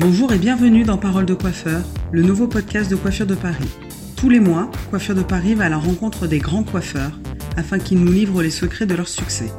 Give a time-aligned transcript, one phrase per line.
[0.00, 3.68] Bonjour et bienvenue dans Parole de coiffeur, le nouveau podcast de Coiffure de Paris.
[4.16, 7.12] Tous les mois, Coiffure de Paris va à la rencontre des grands coiffeurs
[7.58, 9.50] afin qu'ils nous livrent les secrets de leur succès.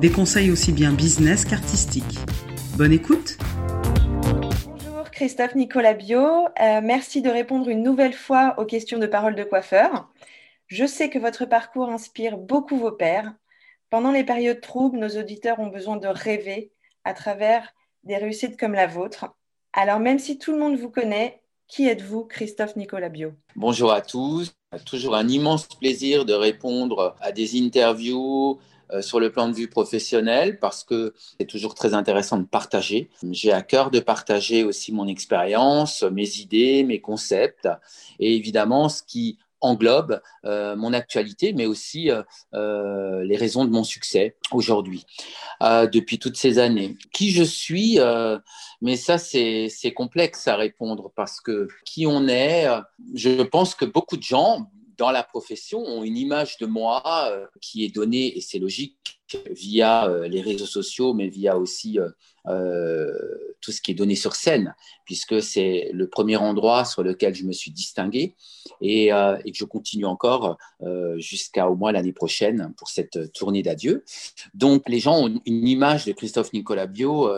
[0.00, 2.18] Des conseils aussi bien business qu'artistiques.
[2.76, 3.38] Bonne écoute
[4.64, 9.36] Bonjour Christophe Nicolas Bio, euh, merci de répondre une nouvelle fois aux questions de Parole
[9.36, 10.12] de coiffeur.
[10.66, 13.32] Je sais que votre parcours inspire beaucoup vos pairs.
[13.90, 16.72] Pendant les périodes troubles, nos auditeurs ont besoin de rêver
[17.04, 17.72] à travers
[18.02, 19.37] des réussites comme la vôtre.
[19.80, 24.00] Alors, même si tout le monde vous connaît, qui êtes-vous, Christophe Nicolas Bio Bonjour à
[24.00, 24.52] tous.
[24.84, 28.58] Toujours un immense plaisir de répondre à des interviews
[28.90, 33.08] euh, sur le plan de vue professionnel parce que c'est toujours très intéressant de partager.
[33.30, 37.68] J'ai à cœur de partager aussi mon expérience, mes idées, mes concepts
[38.18, 42.22] et évidemment ce qui englobe euh, mon actualité, mais aussi euh,
[42.54, 45.04] euh, les raisons de mon succès aujourd'hui,
[45.60, 46.96] depuis toutes ces années.
[47.12, 47.98] Qui je suis,
[48.80, 52.66] mais ça c'est complexe à répondre parce que qui on est,
[53.14, 57.84] je pense que beaucoup de gens dans la profession ont une image de moi qui
[57.84, 61.98] est donnée, et c'est logique, via les réseaux sociaux, mais via aussi
[62.48, 63.12] euh,
[63.60, 67.44] tout ce qui est donné sur scène, puisque c'est le premier endroit sur lequel je
[67.44, 68.36] me suis distingué
[68.80, 73.62] et, euh, que je continue encore euh, jusqu'à au moins l'année prochaine pour cette tournée
[73.62, 74.04] d'adieu.
[74.54, 77.28] Donc les gens ont une image de Christophe Nicolas Bio,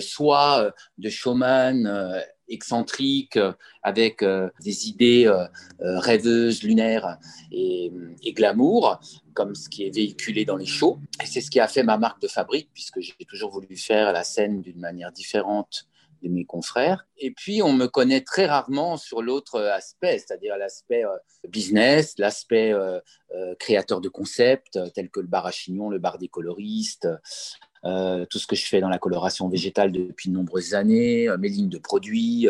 [0.00, 3.38] soit de showman excentrique,
[3.82, 4.24] avec
[4.62, 5.32] des idées
[5.80, 7.18] rêveuses, lunaires
[7.50, 7.90] et,
[8.28, 9.00] glamour,
[9.34, 10.98] comme ce qui est véhiculé dans les shows.
[11.22, 14.12] Et c'est ce qui a fait ma marque de fabrique, puisque j'ai toujours voulu faire
[14.12, 15.86] la scène d'une manière différente
[16.22, 17.06] de mes confrères.
[17.18, 21.16] Et puis, on me connaît très rarement sur l'autre aspect, c'est-à-dire l'aspect euh,
[21.48, 23.00] business, l'aspect euh,
[23.34, 27.08] euh, créateur de concepts, tel que le bar à chignon, le bar des coloristes,
[27.84, 31.36] euh, tout ce que je fais dans la coloration végétale depuis de nombreuses années, euh,
[31.36, 32.48] mes lignes de produits,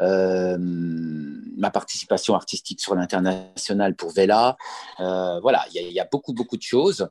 [0.00, 4.56] euh, ma participation artistique sur l'international pour Vela.
[4.98, 7.08] voilà, il y, a beaucoup, beaucoup de choses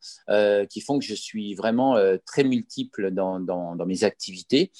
[0.70, 4.72] qui font que je suis vraiment très multiple dans, dans, mes activités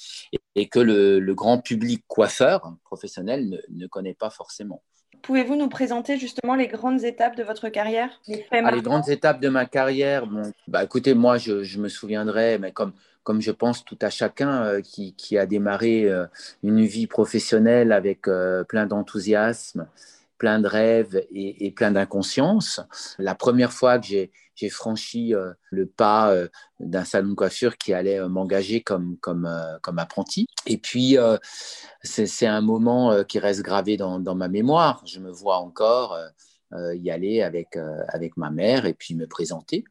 [0.54, 4.82] et, que le, grand public coiffeur professionnel ne, ne connaît pas forcément.
[5.22, 8.20] Pouvez-vous nous présenter justement les grandes étapes de votre carrière?
[8.26, 11.88] Les, ah, les, grandes étapes de ma carrière, bon, bah, écoutez, moi, je, je, me
[11.88, 16.26] souviendrai, mais comme, comme je pense tout à chacun euh, qui, qui, a démarré euh,
[16.64, 19.86] une vie professionnelle avec euh, plein d'enthousiasme,
[20.42, 22.80] plein de rêves et, et plein d'inconscience.
[23.20, 26.48] La première fois que j'ai franchi euh, le pas euh,
[26.80, 29.18] d'un salon de coiffure qui allait euh, m'engager comme,
[29.96, 30.46] apprenti.
[30.66, 31.16] Et puis,
[32.02, 35.00] c'est un moment qui reste gravé dans, ma mémoire.
[35.06, 36.18] Je me vois encore
[36.72, 39.84] y aller avec ma mère et puis me présenter.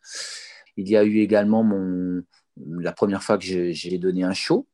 [0.76, 2.24] Il y a eu également mon,
[2.68, 4.68] la première fois que j'ai donné un show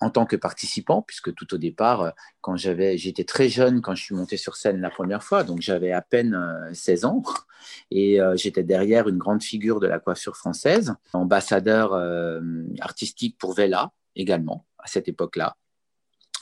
[0.00, 4.02] en tant que participant, puisque tout au départ, quand j'avais, j'étais très jeune quand je
[4.02, 6.38] suis monté sur scène la première fois, donc j'avais à peine
[6.72, 7.22] 16 euh, ans,
[7.90, 12.40] et euh, j'étais derrière une grande figure de la coiffure française, ambassadeur euh,
[12.80, 15.56] artistique pour Vela également à cette époque-là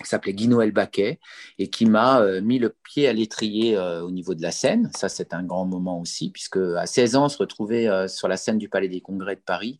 [0.03, 1.21] qui s'appelait Guy Noël Baquet
[1.59, 4.91] et qui m'a mis le pied à l'étrier au niveau de la scène.
[4.97, 8.59] Ça, c'est un grand moment aussi, puisque à 16 ans, se retrouver sur la scène
[8.59, 9.79] du Palais des Congrès de Paris,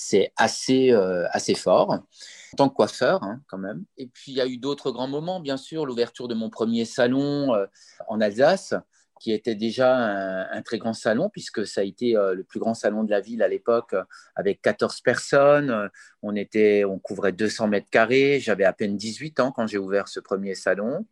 [0.00, 3.84] c'est assez, euh, assez fort en tant que coiffeur hein, quand même.
[3.96, 6.84] Et puis il y a eu d'autres grands moments, bien sûr, l'ouverture de mon premier
[6.84, 7.66] salon euh,
[8.06, 8.74] en Alsace,
[9.20, 12.74] qui était déjà un, très grand salon, puisque ça a été euh, le plus grand
[12.74, 13.96] salon de la ville à l'époque,
[14.36, 15.90] avec 14 personnes.
[16.22, 18.38] On, était, on couvrait 200 mètres carrés.
[18.38, 21.06] J'avais à peine 18 ans quand j'ai ouvert ce premier salon.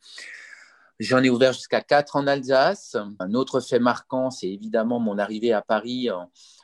[1.01, 2.97] J'en ai ouvert jusqu'à 4 en Alsace.
[3.19, 6.09] Un autre fait marquant, c'est évidemment mon arrivée à Paris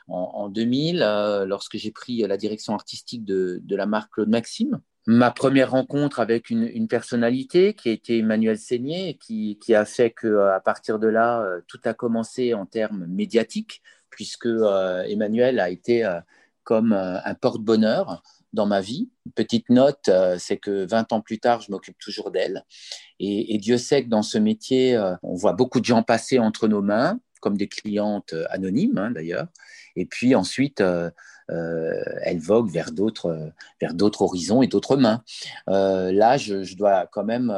[0.07, 4.79] en, 2000, euh, lorsque j'ai pris la direction artistique de, la marque Claude Maxime.
[5.05, 10.47] Ma première rencontre avec une, personnalité qui a été Emmanuel Seigné, qui, a fait que
[10.47, 15.69] à partir de là, euh, tout a commencé en termes médiatiques, puisque euh, Emmanuel a
[15.69, 16.07] été
[16.63, 19.09] comme un porte-bonheur dans ma vie.
[19.35, 22.63] petite note, c'est que 20 ans plus tard, je m'occupe toujours d'elle.
[23.19, 26.81] Et, Dieu sait que dans ce métier, on voit beaucoup de gens passer entre nos
[26.81, 29.47] mains, comme des clientes anonymes hein, d'ailleurs.
[29.97, 31.11] Et puis ensuite, euh,
[31.51, 33.51] euh, elle vogue vers d'autres,
[33.81, 35.21] vers d'autres horizons et d'autres mains.
[35.69, 37.53] Euh, là, je, dois quand même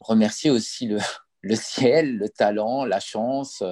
[0.00, 0.98] remercier aussi le,
[1.42, 3.62] le, ciel, le talent, la chance.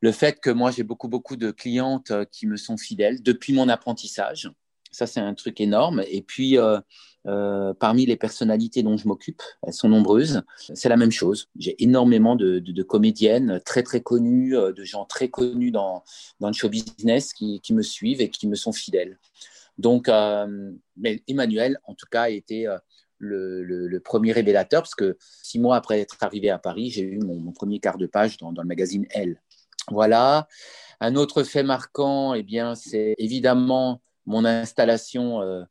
[0.00, 3.70] le fait que moi j'ai beaucoup beaucoup de clientes qui me sont fidèles depuis mon
[3.70, 4.50] apprentissage,
[4.96, 6.02] ça c'est un truc énorme.
[6.08, 6.58] Et puis
[7.26, 10.42] euh, parmi les personnalités dont je m'occupe, elles sont nombreuses,
[10.74, 11.48] c'est la même chose.
[11.58, 16.04] J'ai énormément de, comédiennes très très connues, euh, de gens très connus dans,
[16.38, 19.18] dans le show business qui, me suivent et qui me sont fidèles.
[19.76, 22.72] Donc, euh, mais Emmanuel, en tout cas, a été
[23.18, 27.50] le, premier révélateur, parce que six mois après être arrivé à Paris, j'ai eu mon,
[27.50, 29.42] premier quart de page dans, le magazine Elle.
[29.90, 30.46] Voilà.
[31.00, 35.62] Un autre fait marquant, eh bien, c'est évidemment mon installation euh,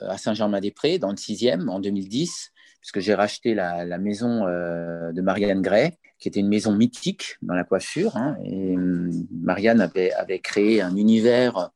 [0.00, 5.62] à Saint-Germain-des-Prés, dans le 6e, en 2010, puisque j'ai racheté la, maison euh, de Marianne
[5.62, 8.16] Gray, qui était une maison mythique dans la coiffure.
[8.16, 11.70] Hein, et hum, Marianne avait, créé un univers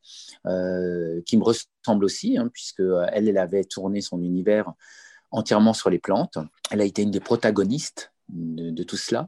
[0.45, 4.73] euh, qui me ressemble aussi, hein, puisque elle avait tourné son univers
[5.31, 6.37] entièrement sur les plantes.
[6.71, 9.27] Elle a été une des protagonistes de, tout cela.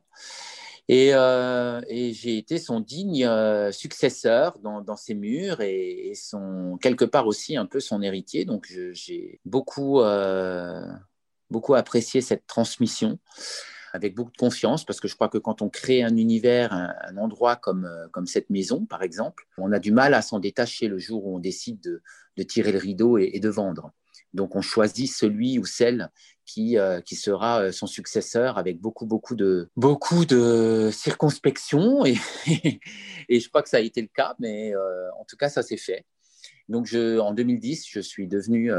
[0.91, 7.27] Euh, et, j'ai été son digne euh, successeur dans, ses murs et, son, quelque part
[7.27, 8.45] aussi un peu son héritier.
[8.45, 10.85] Donc j'ai beaucoup, euh,
[11.49, 13.19] beaucoup apprécié cette transmission
[13.93, 17.17] avec beaucoup de confiance parce que je crois que quand on crée un univers, un,
[17.17, 20.99] endroit comme, comme cette maison par exemple, on a du mal à s'en détacher le
[20.99, 23.93] jour où on décide de, tirer le rideau et de vendre.
[24.35, 26.11] Donc on choisit celui ou celle
[26.45, 32.05] qui, euh, qui sera euh, son successeur avec beaucoup, beaucoup de, beaucoup de circonspection.
[32.05, 32.17] Et,
[33.29, 35.63] et je crois que ça a été le cas, mais euh, en tout cas, ça
[35.63, 36.05] s'est fait.
[36.69, 38.71] Donc je, en 2010, je suis devenu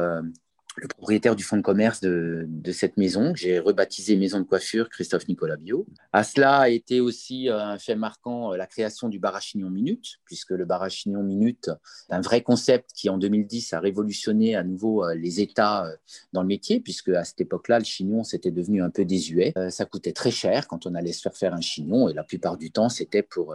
[0.77, 4.89] le propriétaire du fonds de commerce de, cette maison, que j'ai rebaptisé Maison de coiffure
[4.91, 5.87] Christophe Nicolas Bio.
[6.13, 9.41] À cela a été aussi euh, un fait marquant euh, la création du bar à
[9.41, 11.71] chignon minute, puisque le bar à chignon minute
[12.11, 15.87] un vrai concept qui en 2010 a révolutionné à nouveau euh, les États
[16.33, 19.55] dans le métier, puisque à cette époque-là, le chignon c'était devenu un peu désuet.
[19.71, 22.59] Ça coûtait très cher quand on allait se faire faire un chignon, et la plupart
[22.59, 23.55] du temps c'était pour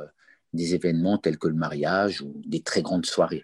[0.53, 3.44] des événements tels que le mariage ou des très grandes soirées.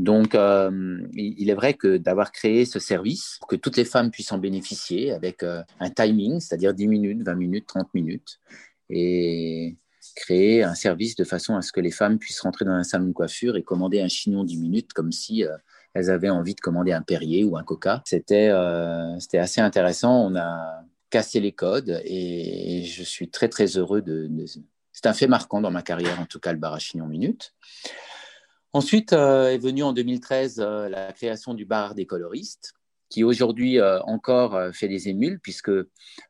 [0.00, 4.10] Donc, euh, il est vrai que d'avoir créé ce service, pour que toutes les femmes
[4.10, 8.40] puissent en bénéficier avec euh, un timing, c'est-à-dire 10 minutes, 20 minutes, 30 minutes,
[8.88, 9.76] et
[10.16, 13.08] créer un service de façon à ce que les femmes puissent rentrer dans un salon
[13.08, 15.54] de coiffure et commander un chignon 10 minutes comme si euh,
[15.92, 18.02] elles avaient envie de commander un Perrier ou un Coca.
[18.06, 20.24] C'était assez intéressant.
[20.24, 24.30] On a cassé les codes et, je suis très, très heureux de...
[24.92, 27.52] C'est un fait marquant dans ma carrière, en tout cas, le bar à chignon minute.
[28.72, 32.72] Ensuite euh, est venue en 2013 euh, la création du bar des coloristes,
[33.08, 35.72] qui aujourd'hui euh, encore fait des émules, puisque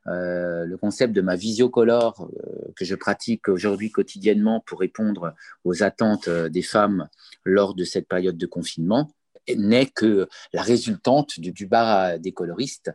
[0.06, 2.30] le concept de ma visiocolor
[2.74, 5.34] que je pratique aujourd'hui quotidiennement pour répondre
[5.64, 7.08] aux attentes des femmes
[7.44, 9.10] lors de cette période de confinement
[9.54, 12.90] n'est que la résultante du, du bar des coloristes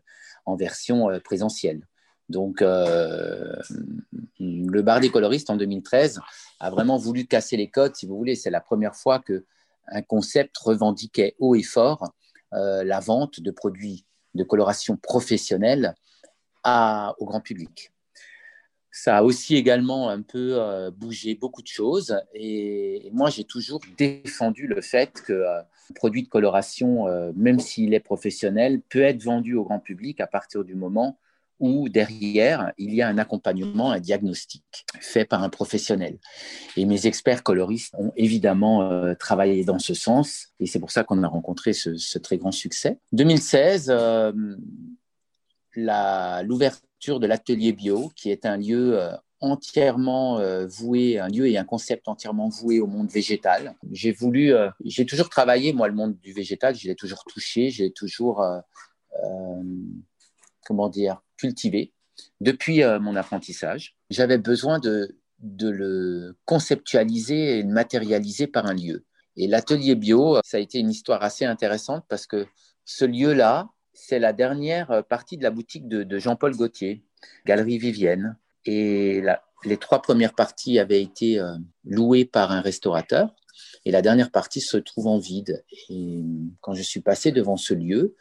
[0.47, 1.85] en version présentielle.
[2.29, 3.61] Donc, le
[4.81, 6.19] bar des coloristes en 2013
[6.59, 8.35] a vraiment voulu casser les codes, si vous voulez.
[8.35, 9.45] C'est la première fois que
[9.87, 12.11] un concept revendiquait haut et fort
[12.53, 15.95] euh, la vente de produits de coloration professionnelle
[16.65, 17.91] au grand public.
[18.91, 23.81] Ça a aussi également un peu euh, bougé beaucoup de choses et, moi j'ai toujours
[23.97, 27.05] défendu le fait que euh, un produit de coloration,
[27.35, 31.19] même s'il est professionnel, peut être vendu au grand public à partir du moment
[31.59, 34.63] où derrière, il y a un accompagnement, un diagnostic
[34.99, 36.17] fait par un professionnel.
[36.75, 41.03] Et mes experts coloristes ont évidemment euh, travaillé dans ce sens, et c'est pour ça
[41.03, 42.99] qu'on a rencontré ce, très grand succès.
[43.13, 44.31] 2016, euh,
[45.75, 51.65] l'ouverture de l'atelier bio, qui est un lieu euh, entièrement voué, un lieu et un
[51.65, 53.75] concept entièrement voué au monde végétal.
[53.91, 54.53] J'ai voulu,
[54.83, 58.43] j'ai toujours travaillé, moi, le monde du végétal, je l'ai toujours touché, j'ai toujours
[60.65, 61.93] comment dire, cultivé
[62.41, 63.95] depuis euh, mon apprentissage.
[64.09, 69.05] J'avais besoin de, le conceptualiser et de matérialiser par un lieu.
[69.37, 72.45] Et l'atelier bio, ça a été une histoire assez intéressante parce que
[72.85, 77.03] ce lieu-là, c'est la dernière partie de la boutique de, Jean-Paul Gaultier,
[77.45, 78.37] Galerie Vivienne.
[78.65, 79.21] Et
[79.65, 83.35] les trois premières parties avaient été euh, louées par un restaurateur
[83.85, 85.63] et la dernière partie se trouve en vide.
[85.89, 86.23] Et
[86.61, 88.15] quand je suis passé devant ce lieu,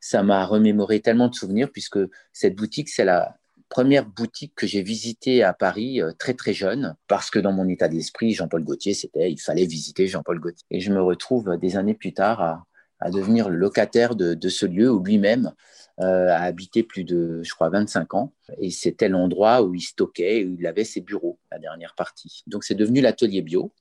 [0.00, 1.98] ça m'a remémoré tellement de souvenirs puisque
[2.32, 3.36] cette boutique, c'est la
[3.68, 7.68] première boutique que j'ai visitée à Paris euh, très très jeune parce que dans mon
[7.68, 10.66] état d'esprit, Jean-Paul Gaultier, c'était il fallait visiter Jean-Paul Gaultier.
[10.70, 14.88] Et je me retrouve des années plus tard à, devenir le locataire de, ce lieu
[14.88, 15.52] où lui-même
[16.00, 18.32] euh, a habité plus de, je crois, 25 ans.
[18.58, 22.44] Et c'était l'endroit où il stockait, où il avait ses bureaux, la dernière partie.
[22.46, 23.72] Donc c'est devenu l'atelier bio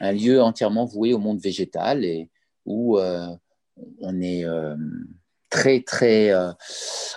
[0.00, 2.30] un lieu entièrement voué au monde végétal et
[2.64, 3.26] où euh,
[4.00, 4.76] on est euh,
[5.50, 6.30] très, très.
[6.30, 6.52] Euh,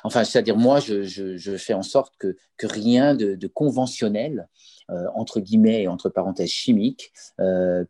[0.03, 4.47] enfin, c'est-à-dire, moi, je, fais en sorte que, que rien de, conventionnel,
[5.15, 7.13] entre guillemets et entre parenthèses chimiques,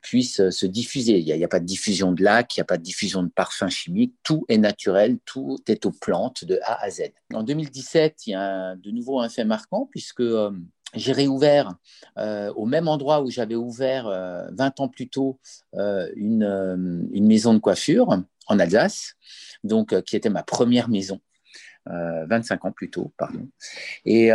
[0.02, 1.18] puisse se diffuser.
[1.18, 3.24] Il n'y a, a, pas de diffusion de lac, il n'y a pas de diffusion
[3.24, 4.14] de parfums chimiques.
[4.22, 7.12] Tout est naturel, tout est aux plantes de A à Z.
[7.34, 10.22] En 2017, il y a de nouveau un fait marquant, puisque
[10.94, 11.76] j'ai réouvert
[12.18, 15.40] euh, au même endroit où j'avais ouvert 20 euh, ans plus tôt
[15.76, 18.10] euh, une, une, maison de coiffure
[18.48, 19.16] en Alsace,
[19.64, 21.20] donc qui était ma première maison.
[21.88, 23.48] 25 ans plus tôt, pardon.
[24.06, 24.30] Et,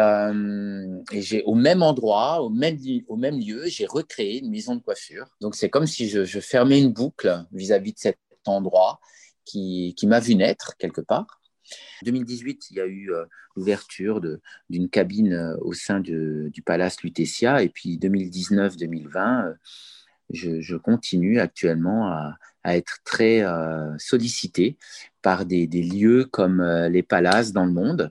[1.13, 5.27] j'ai au même endroit, au même, au même lieu, j'ai recréé une maison de coiffure.
[5.41, 8.99] Donc c'est comme si je, fermais une boucle vis-à-vis de cet endroit
[9.45, 11.36] qui, qui m'a vu naître quelque part.
[12.02, 13.11] En 2018, il y a eu
[13.56, 14.20] l'ouverture
[14.70, 17.62] d'une cabine au sein du Palace Lutetia.
[17.62, 19.54] Et puis 2019-2020,
[20.30, 24.76] je, continue actuellement à, être très euh, sollicité
[25.23, 28.11] par des, lieux comme euh, les palaces dans le monde,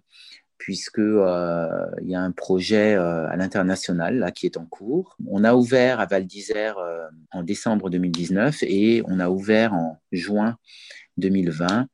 [0.57, 5.17] puisque euh, il y a un projet à l'international qui est en cours.
[5.27, 6.77] On a ouvert à Val d'Isère
[7.31, 10.57] en décembre 2019 et on a ouvert en juin
[11.17, 11.87] 2020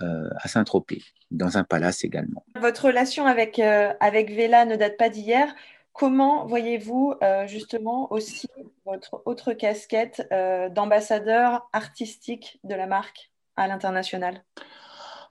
[0.00, 2.44] à Saint-Tropez, dans un palace également.
[2.60, 5.54] Votre relation avec, avec Vela ne date pas d'hier.
[5.92, 8.48] Comment voyez-vous euh, justement aussi
[8.86, 14.42] votre autre casquette euh, d'ambassadeur artistique de la marque à l'international?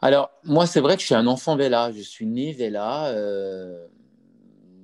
[0.01, 1.91] Alors, moi, c'est vrai que je suis un enfant Vela.
[1.91, 3.07] Je suis né Vela.
[3.07, 3.87] Euh,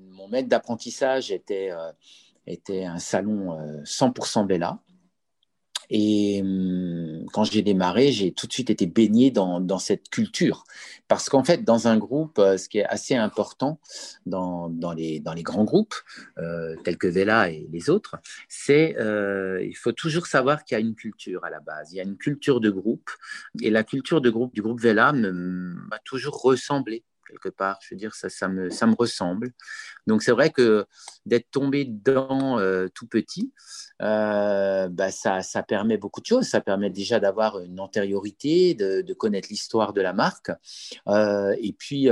[0.09, 1.69] mon maître d'apprentissage était,
[2.47, 4.79] était un salon 100% Vela.
[5.89, 10.63] Et hum, quand j'ai démarré, j'ai tout de suite été baigné dans, cette culture.
[11.07, 13.79] Parce qu'en fait, dans un groupe, euh, ce qui est assez important
[14.25, 15.95] dans, dans, les, dans les grands groupes,
[16.37, 20.81] euh, tels que Vela et les autres, c'est euh, il faut toujours savoir qu'il y
[20.81, 21.91] a une culture à la base.
[21.91, 23.09] Il y a une culture de groupe.
[23.61, 27.79] Et la culture de groupe du groupe Vela m'a toujours ressemblé quelque part.
[27.81, 29.51] Je veux dire, ça, ça, me, ça me ressemble.
[30.07, 30.85] Donc c'est vrai que
[31.25, 33.51] d'être tombé dedans euh, tout petit,
[34.01, 36.45] euh, bah, ça, ça, permet beaucoup de choses.
[36.47, 40.51] Ça permet déjà d'avoir une antériorité, de, connaître l'histoire de la marque,
[41.07, 42.09] euh, et puis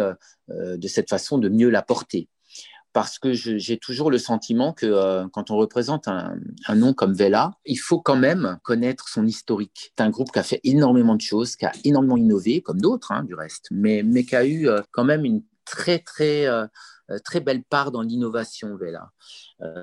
[0.48, 2.30] de cette façon de mieux la porter
[2.94, 6.36] parce que j'ai toujours le sentiment que euh, quand on représente un,
[6.76, 9.92] nom comme Vela, il faut quand même connaître son historique.
[9.98, 13.12] C'est un groupe qui a fait énormément de choses, qui a énormément innové, comme d'autres
[13.12, 16.68] hein, du reste, mais, mais qui a eu euh, quand même une très très euh,
[17.26, 19.10] très belle part dans l'innovation Vela.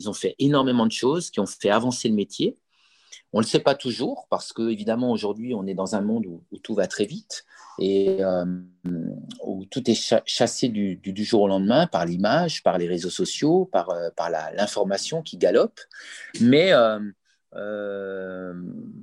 [0.01, 2.57] ils ont fait énormément de choses qui ont fait avancer le métier.
[3.33, 6.27] On ne le sait pas toujours parce que évidemment aujourd'hui on est dans un monde
[6.27, 7.45] où, tout va très vite
[7.81, 8.45] et euh,
[9.45, 13.91] où tout est chassé du, jour au lendemain par l'image, par les réseaux sociaux, par,
[13.91, 14.11] euh,
[14.55, 15.81] l'information qui galope.
[16.41, 18.55] Mais euh,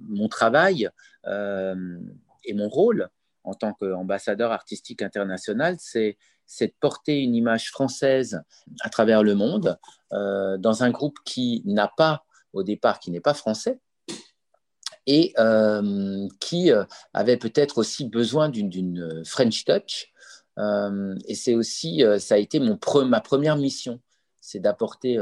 [0.10, 0.89] mon travail
[1.25, 3.10] et mon rôle
[3.43, 6.17] en tant qu'ambassadeur artistique international, c'est
[6.62, 8.41] de porter une image française
[8.81, 9.77] à travers le monde
[10.12, 13.79] dans un groupe qui n'a pas au départ, qui n'est pas français,
[15.07, 16.83] et euh, qui euh,
[17.13, 20.11] avait peut-être aussi besoin d'une French touch.
[20.59, 23.99] Euh, et c'est aussi, ça a été mon ma première mission,
[24.41, 25.17] c'est d'apporter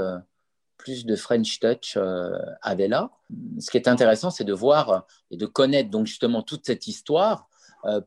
[0.77, 3.11] plus de French touch à Vela.
[3.59, 7.47] Ce qui est intéressant, c'est de voir et de connaître donc justement toute cette histoire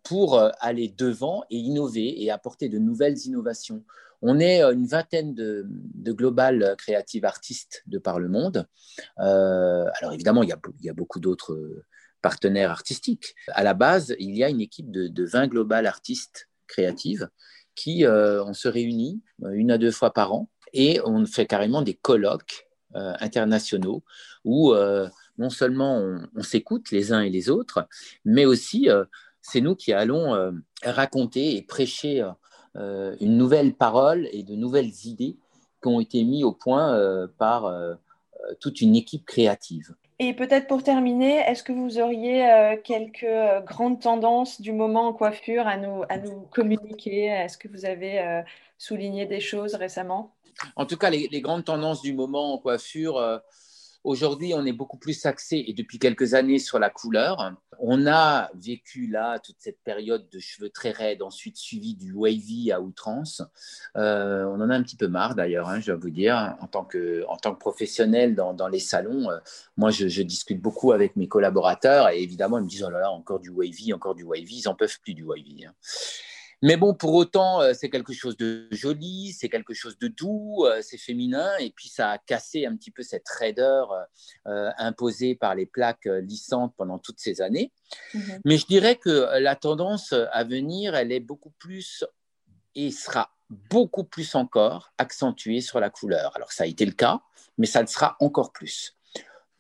[0.03, 3.85] pour aller devant et innover et apporter de nouvelles innovations.
[4.23, 5.67] On est euh, une vingtaine de,
[6.13, 8.67] global créative artistes de par le monde.
[9.21, 11.85] Euh, alors évidemment, il y a, beaucoup d'autres euh,
[12.23, 13.35] partenaires artistiques.
[13.49, 17.29] À la base, il y a une équipe de, 20 global artistes créatives
[17.75, 21.95] qui on se réunit une à deux fois par an et on fait carrément des
[21.95, 24.03] colloques internationaux
[24.45, 24.75] où
[25.39, 26.03] non seulement
[26.35, 27.87] on, s'écoute les uns et les autres,
[28.25, 28.89] mais aussi
[29.51, 30.53] c'est nous qui allons
[30.83, 32.25] raconter et prêcher
[32.79, 35.37] euh, une nouvelle parole et de nouvelles idées
[35.83, 37.95] qui ont été mises au point euh, par euh,
[38.61, 39.95] toute une équipe créative.
[40.21, 43.25] Et peut-être pour terminer, est-ce que vous auriez quelques
[43.65, 47.27] grandes tendances du moment en coiffure à nous, à nous communiquer?
[47.27, 48.43] Est-ce que vous avez
[48.79, 50.35] souligné des choses récemment?
[50.75, 53.41] En tout cas, les, les, grandes tendances du moment en coiffure,
[54.05, 57.55] Aujourd'hui, on est beaucoup plus axé, et depuis quelques années, sur la couleur.
[57.81, 62.73] On a vécu là toute cette période de cheveux très raides, ensuite suivi du wavy
[62.73, 63.43] à outrance.
[63.97, 66.67] Euh, on en a un petit peu marre d'ailleurs, hein, je dois vous dire, en
[66.67, 67.25] tant que,
[67.59, 69.31] professionnel dans, les salons.
[69.31, 69.39] Euh,
[69.77, 73.01] moi, je, je, discute beaucoup avec mes collaborateurs et évidemment, ils me disent Oh là
[73.01, 74.61] là, encore du wavy, encore du wavy.
[74.61, 75.65] Ils n'en peuvent plus du wavy.
[75.67, 75.73] Hein.
[76.61, 80.65] Mais bon, pour autant, euh, c'est quelque chose de joli, c'est quelque chose de doux,
[80.65, 83.93] euh, c'est féminin, et puis ça a cassé un petit peu cette raideur
[84.47, 87.73] euh, imposée par les plaques lissantes pendant toutes ces années.
[88.13, 88.41] Mhm.
[88.45, 92.05] Mais je dirais que la tendance à venir, elle est beaucoup plus
[92.75, 93.31] et sera
[93.71, 96.33] beaucoup plus encore accentuée sur la couleur.
[96.35, 97.21] Alors ça a été le cas,
[97.57, 98.97] mais ça le sera encore plus.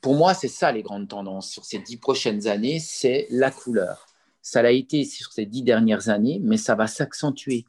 [0.00, 4.07] Pour moi, c'est ça les grandes tendances sur ces dix prochaines années, c'est la couleur
[4.49, 7.67] ça l'a été sur ces dix dernières années, mais ça va s'accentuer.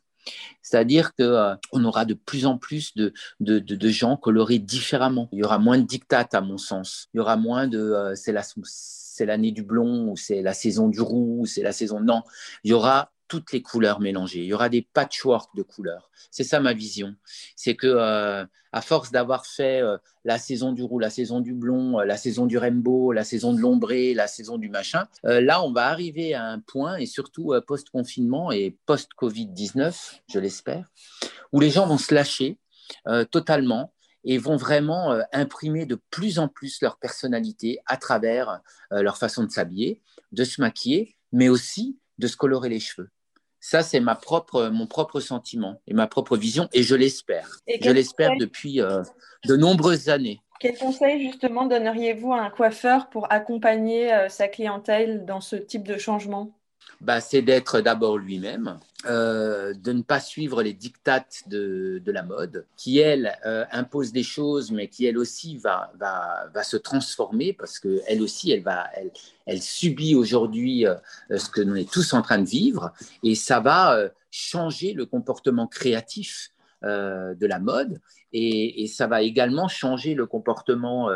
[0.61, 5.27] C'est-à-dire qu'on euh, aura de plus en plus de, de, gens colorés différemment.
[5.33, 7.09] Il y aura moins de dictates, à mon sens.
[7.13, 11.01] Il y aura moins de euh, c'est l'année du blond, ou c'est la saison du
[11.01, 11.99] roux, ou c'est la saison.
[11.99, 12.23] Non,
[12.63, 14.39] il y aura toutes les couleurs mélangées.
[14.39, 16.09] Il y aura des patchwork de couleurs.
[16.31, 17.15] C'est ça ma vision.
[17.55, 18.43] C'est que euh,
[18.73, 22.17] à force d'avoir fait euh, la saison du roux, la saison du blond, euh, la
[22.17, 26.33] saison du rainbow, la saison de l'ombré, la saison du machin, là on va arriver
[26.33, 30.89] à un point et surtout post-confinement et post-Covid-19, je l'espère,
[31.53, 32.57] où les gens vont se lâcher
[33.31, 33.93] totalement
[34.23, 39.51] et vont vraiment imprimer de plus en plus leur personnalité à travers leur façon de
[39.51, 43.09] s'habiller, de se maquiller, mais aussi de se colorer les cheveux.
[43.59, 47.59] Ça, c'est ma propre, mon propre sentiment et ma propre vision, et je l'espère.
[47.67, 49.03] Je l'espère depuis euh,
[49.45, 50.41] de nombreuses années.
[50.59, 55.87] Quel conseil justement donneriez-vous à un coiffeur pour accompagner euh, sa clientèle dans ce type
[55.87, 56.58] de changement?
[57.01, 62.21] Bah, c'est d'être d'abord lui-même, euh, de ne pas suivre les dictates de, de la
[62.21, 66.75] mode, qui, elle, euh, impose des choses, mais qui, elle aussi, va, va, va se
[66.75, 69.11] transformer parce qu'elle aussi, elle, va, elle,
[69.45, 70.95] elle subit aujourd'hui euh,
[71.29, 72.91] ce que nous sommes tous en train de vivre
[73.23, 73.97] et ça va
[74.31, 76.49] changer le comportement créatif
[76.81, 77.99] de la mode
[78.31, 81.09] et, et, ça va également changer le comportement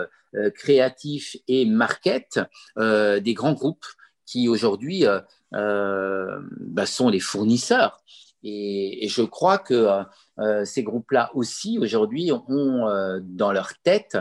[0.56, 2.42] créatif et market
[2.78, 3.86] des grands groupes
[4.26, 5.06] qui aujourd'hui
[5.54, 8.04] bah, sont les fournisseurs.
[8.44, 10.04] Et, je crois que
[10.40, 14.18] euh, ces groupes-là aussi, aujourd'hui, ont dans leur tête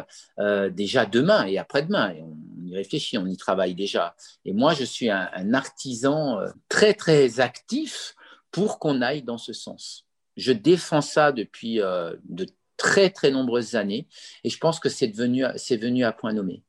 [0.70, 2.14] déjà demain et après-demain.
[2.20, 4.14] on y réfléchit, on y travaille déjà.
[4.44, 8.14] Et moi, je suis un, un artisan très, très actif
[8.50, 10.06] pour qu'on aille dans ce sens.
[10.36, 12.46] Je défends ça depuis de
[12.82, 14.08] très, très nombreuses années
[14.42, 16.64] et je pense que c'est venu à point nommé.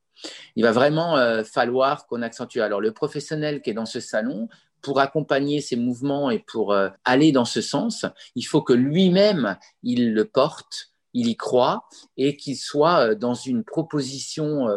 [0.56, 2.60] Il va vraiment euh, falloir qu'on accentue.
[2.60, 4.48] Alors, le professionnel qui est dans ce salon,
[4.80, 8.04] pour accompagner ces mouvements et pour euh, aller dans ce sens,
[8.34, 13.34] il faut que lui-même, il le porte, il y croit et qu'il soit euh, dans
[13.34, 14.68] une proposition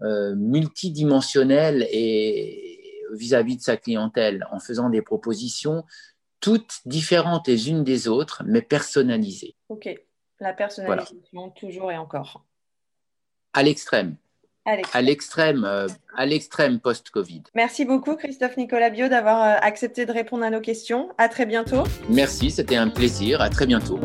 [0.00, 5.84] multidimensionnelle et vis-à-vis de sa clientèle, en faisant des propositions
[6.40, 9.56] toutes différentes les unes des autres, mais personnalisées.
[9.68, 9.88] Ok,
[10.38, 12.44] la personnalisation toujours et encore.
[13.52, 14.16] À l'extrême
[14.92, 17.42] à l'extrême, euh, à l'extrême post-Covid.
[17.54, 21.10] Merci beaucoup Christophe Nicolas Bio d'avoir euh, accepté de répondre à nos questions.
[21.18, 21.84] À très bientôt.
[22.08, 23.40] Merci, c'était un plaisir.
[23.40, 24.00] À très bientôt.